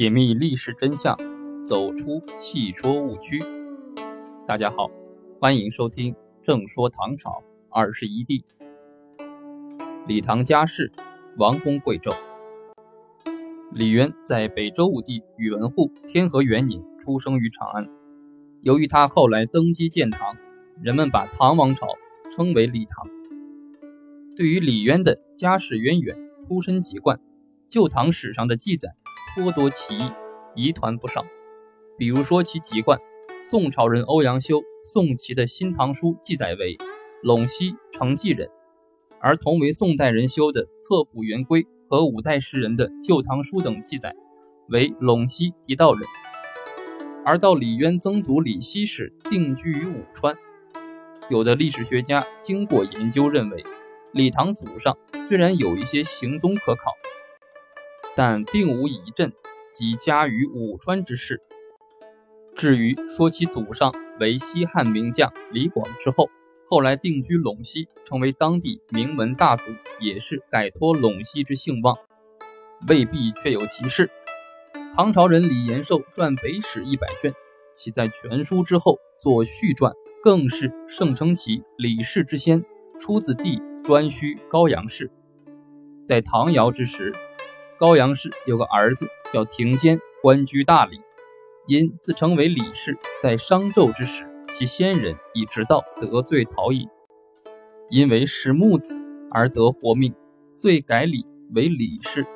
[0.00, 1.14] 解密历史真相，
[1.66, 3.38] 走出戏说误区。
[4.48, 4.90] 大家好，
[5.38, 8.42] 欢迎收听《正说唐朝二十一帝》。
[10.08, 10.90] 李唐家世，
[11.36, 12.16] 王公贵胄。
[13.72, 17.86] 李渊在北周武帝宇文护天和元年出生于长安。
[18.62, 20.34] 由于他后来登基建唐，
[20.80, 21.86] 人们把唐王朝
[22.34, 23.06] 称为李唐。
[24.34, 27.18] 对于李渊的家世渊源、出身籍贯，
[27.68, 28.94] 《旧唐史》上的记载。
[29.34, 30.10] 颇多奇异，
[30.56, 31.24] 疑团不少。
[31.96, 32.98] 比如说其籍贯，
[33.42, 36.76] 宋朝人欧阳修宋齐的《新唐书》记载为
[37.22, 38.48] 陇西成纪人，
[39.20, 44.14] 而同为宋代人修的《册府元规》和五代诗人的《旧唐书》等记载
[44.68, 46.02] 为陇西狄道人。
[47.24, 50.36] 而到李渊曾祖李希时定居于武川。
[51.28, 53.62] 有的历史学家经过研究认为，
[54.12, 54.96] 李唐祖上
[55.28, 56.90] 虽然有一些行踪可考。
[58.16, 59.32] 但并无遗镇
[59.72, 61.40] 及家于武川之事。
[62.56, 66.28] 至于说其祖上为西汉名将李广之后，
[66.66, 71.96] 后来定居陇西，成为当地名门大族，也是改托陇西之兴旺，
[72.88, 74.10] 未必确有其事。
[74.94, 77.32] 唐朝人李延寿传北史一百卷，
[77.72, 82.62] 其在全书之后作续传，更是盛称其李氏之先，
[82.98, 85.10] 出自地颛顼高阳氏，
[86.04, 87.14] 在唐尧之时。
[87.80, 91.00] 高阳氏有个儿子叫庭坚，官居大理，
[91.66, 96.86] 因自称为李氏，在商纣之时，其先人以直道得罪陶尹，
[97.88, 100.14] 因为是木子而得活命，
[100.44, 102.26] 遂改李为李氏。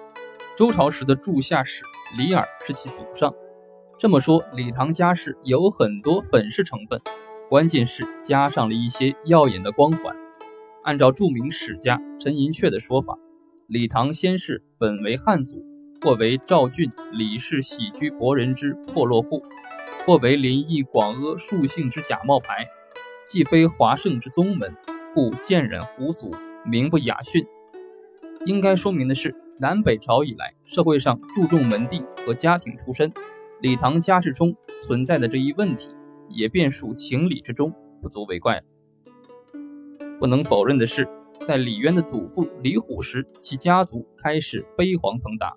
[0.56, 1.84] 周朝时的柱下史
[2.16, 3.34] 李耳是其祖上。
[3.98, 6.98] 这么说，李唐家世有很多粉饰成分，
[7.50, 10.16] 关键是加上了一些耀眼的光环。
[10.84, 13.18] 按照著名史家陈寅恪的说法。
[13.66, 15.64] 李唐先世本为汉族，
[16.02, 19.42] 或为赵郡李氏喜居博人之破落户，
[20.04, 22.68] 或为林邑广阿庶姓之假冒牌，
[23.26, 24.70] 既非华盛之宗门，
[25.14, 26.30] 故渐染胡俗，
[26.66, 27.42] 名不雅逊。
[28.44, 33.10] 应该说明的是，南北朝以来，社会上注重门第和家庭出身，
[33.62, 35.88] 李唐家世中存在的这一问题，
[36.28, 37.72] 也便属情理之中，
[38.02, 38.62] 不足为怪。
[40.20, 41.08] 不能否认的是。
[41.46, 45.52] 在李渊的祖父李虎时，其家族开始飞黄腾达。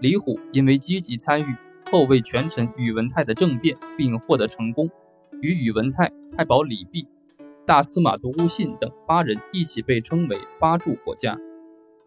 [0.00, 1.54] 李虎因为积极参与
[1.90, 4.90] 后魏权臣宇文泰的政变，并获得成功，
[5.40, 7.06] 与宇文泰、太保李泌、
[7.64, 11.38] 大司马独孤信等八人一起被称为八柱国家。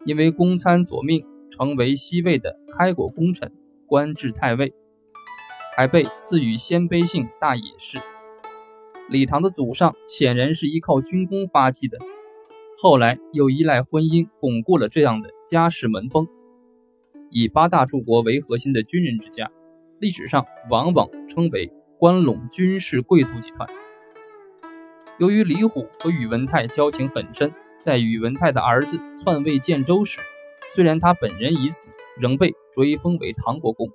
[0.04, 3.50] 因为公参左命，成为西魏的开国功臣，
[3.86, 4.74] 官至太尉，
[5.76, 7.98] 还被赐予鲜卑姓大野氏。
[9.08, 11.98] 李唐的祖上显然是依靠军功发迹的。
[12.80, 16.28] 后来又依赖婚姻巩固了这样的家世门风。
[17.28, 19.50] 以八大柱国为核心的军人之家，
[19.98, 23.68] 历史上往往称为关陇军事贵族集团。
[25.18, 30.20] 由于李虎和宇文泰交情很深，在宇文泰的儿子篡位建州时，
[30.68, 33.88] 虽然他本人已死，仍被追封为唐国公。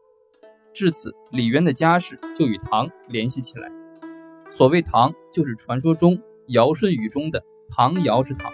[0.73, 3.71] 至此，李渊的家世就与唐联系起来。
[4.49, 8.51] 所谓唐，就是传说中尧舜禹中的唐尧之唐。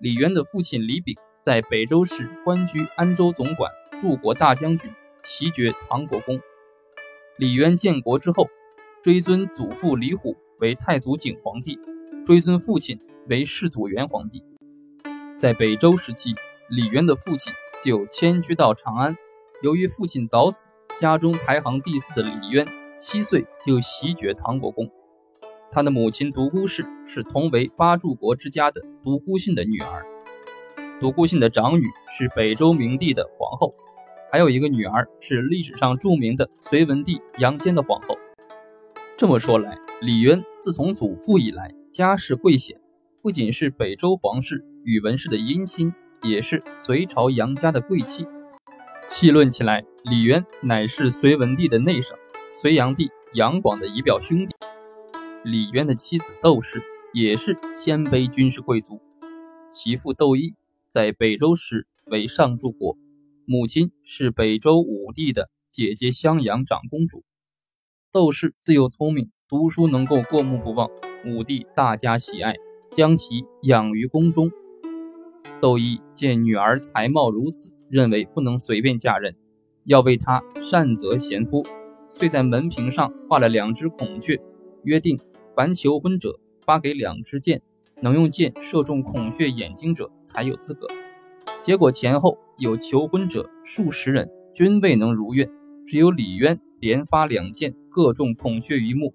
[0.00, 4.90] 李渊的父亲李炳在北周时官居安州总管、柱国大将军，
[5.22, 6.40] 袭爵唐国公。
[7.36, 8.48] 李渊建国之后，
[9.02, 11.78] 追尊祖父李虎为太祖景皇帝，
[12.24, 14.42] 追尊父亲为世祖元皇帝。
[15.36, 16.34] 在北周时期，
[16.70, 17.52] 李渊的父亲
[17.84, 19.14] 就迁居到长安。
[19.62, 22.66] 由于父亲早死，家中排行第四的李渊
[22.98, 24.90] 七岁就袭爵唐国公。
[25.72, 30.04] 他的母亲独孤氏是同为八柱国之家的独孤信的女儿，
[30.98, 33.72] 独孤信的长女是北周明帝的皇后，
[34.32, 38.16] 还有一个女儿是历史上著名的隋文帝杨坚的皇后。
[39.16, 42.80] 这么说来，李渊自从祖父以来家世贵显，
[43.22, 48.26] 不仅是北周皇室宇文氏的姻亲，也是隋朝杨家的贵戚。
[49.06, 52.14] 细论起来，李渊乃是隋文帝的内甥，
[52.50, 54.52] 隋炀帝杨广的姨表兄弟。
[55.42, 56.82] 李渊的妻子窦氏
[57.14, 59.00] 也是鲜卑军事贵族，
[59.70, 60.54] 其父窦乂
[60.86, 62.98] 在北周时为上柱国，
[63.46, 67.24] 母亲是北周武帝的姐姐襄阳长公主。
[68.12, 70.90] 窦氏自幼聪明，读书能够过目不忘，
[71.24, 72.54] 武帝大加喜爱，
[72.90, 74.50] 将其养于宫中。
[75.58, 79.34] 窦乂见女儿才貌如此，认为不能随便嫁人，
[79.84, 81.64] 要为她善择贤夫，
[82.12, 84.38] 遂在门屏上画了两只孔雀，
[84.82, 85.18] 约定。
[85.54, 87.60] 凡求婚者，发给两支箭，
[88.00, 90.86] 能用箭射中孔雀眼睛者才有资格。
[91.60, 95.50] 结果前后有求婚者数十人，均未能如愿，
[95.86, 99.12] 只有李渊连发两箭，各中孔雀于目，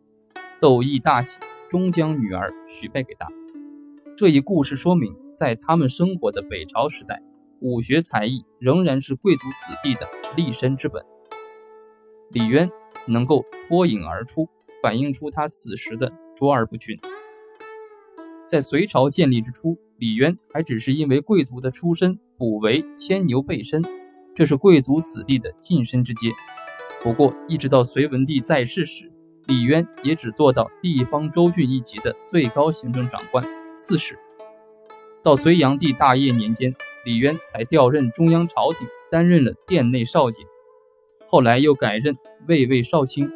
[0.59, 1.39] 窦毅大喜，
[1.69, 3.27] 终将女儿许配给他。
[4.17, 7.23] 这一故事说明，在他们生活的北朝时代，
[7.59, 11.03] 武学才艺仍然是贵族子弟的立身之本。
[12.29, 12.69] 李渊
[13.07, 14.47] 能够脱颖而出，
[14.81, 16.99] 反映出他此时的卓尔不群。
[18.45, 23.83] 在隋朝建立之初，李渊还只是因为贵族的出身，补为牵牛背身，
[24.35, 26.29] 这是贵族子弟的晋升之阶。
[27.01, 29.11] 不过，一直到隋文帝在世时，
[29.47, 33.43] 李渊也只做到地方州郡一级的最高行政长官、
[33.75, 34.17] 刺史。
[35.23, 40.45] 到隋炀帝大业年间，李渊才调任中央朝廷，担任了殿内少监。
[41.27, 42.15] 后来又改任
[42.47, 43.31] 卫尉少卿，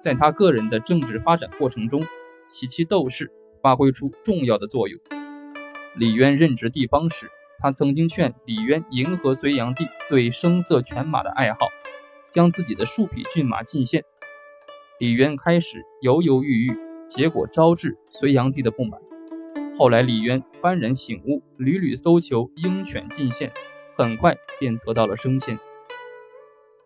[0.00, 2.02] 在他个人的政治发展过程中，
[2.48, 3.30] 其其斗士
[3.62, 5.00] 发挥出重要的作用。
[5.96, 7.26] 李渊任职地方时，
[7.58, 11.58] 他曾经劝李渊迎合隋炀帝对声色犬马的爱好，
[12.28, 14.04] 将自己的数匹骏马进献。
[15.00, 16.72] 李渊开始犹犹豫豫，
[17.08, 19.00] 结果招致隋炀帝的不满。
[19.76, 23.52] 后来李渊幡然醒悟，屡屡搜求鹰犬进献，
[23.96, 25.58] 很快便得到了升迁。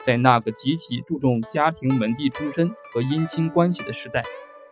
[0.03, 4.23] 在那个极其注重家庭门第出身和姻亲关系的时代，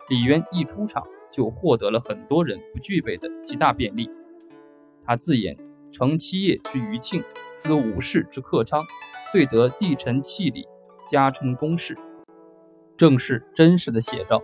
[0.09, 4.09] 李渊一出场就获得了很多人不具备的极大便利。
[5.03, 5.57] 他自言
[5.89, 7.23] ：“承七业之余庆，
[7.53, 8.83] 资五世之克昌，
[9.31, 10.65] 遂得帝臣弃礼，
[11.09, 11.97] 加称公事。”
[12.97, 14.43] 正是真实的写照。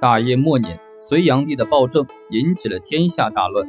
[0.00, 3.68] 大业末年，隋炀帝的暴政引起了天下大乱，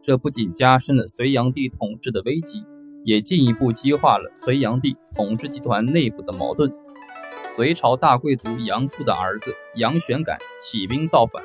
[0.00, 2.64] 这不仅加深了隋炀帝统治的危机，
[3.04, 6.72] 也进一步激化了隋炀帝统治集团内部的矛盾。
[7.48, 11.44] 隋朝大贵族杨素的儿子杨玄感起兵造反，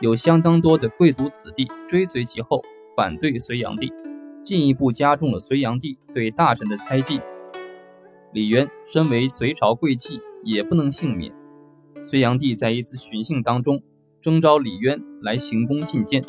[0.00, 2.64] 有相当多的贵族子弟追随其后。
[2.96, 3.92] 反对隋炀帝，
[4.42, 7.20] 进一步加重了隋炀帝对大臣的猜忌。
[8.32, 11.30] 李渊身为隋朝贵戚，也不能幸免。
[12.00, 13.82] 隋炀帝在一次巡幸当中
[14.22, 16.24] 征召李渊来行宫觐见，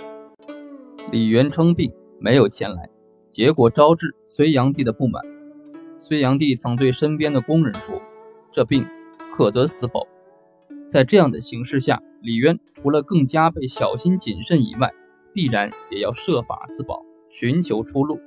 [1.09, 2.89] 李渊称病没有前来，
[3.37, 5.23] 结果招致隋炀帝的不满。
[5.99, 8.01] 隋炀帝曾对身边的宫人说
[8.51, 8.83] ：“这病
[9.31, 10.07] 可得死否？”
[10.89, 14.91] 在这样的形势下，李渊除了更加被小心谨慎以外，
[15.35, 18.19] 必然也要设法自保，寻求出路。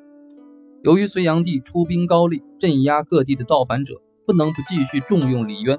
[0.85, 5.77] 由于隋炀帝出兵高丽，镇压各地的造反者，不能不继续重用李渊。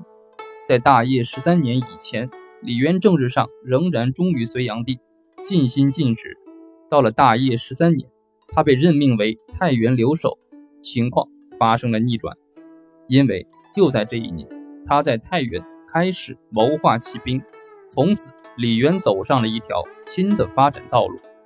[0.67, 2.29] 在大业十三年以前，
[2.61, 4.99] 李渊政治上仍然忠于隋炀帝，
[5.45, 6.37] 尽心尽职。
[6.89, 8.09] 到了大业十三年，
[8.51, 10.37] 他被任命为太原留守，
[10.79, 11.27] 情况
[11.57, 12.35] 发生了逆转。
[13.07, 14.47] 因为就在这一年，
[14.85, 17.41] 他在太原开始谋划起兵，
[17.89, 18.31] 从此。
[18.57, 21.17] 李渊走上了一条新的发展道路。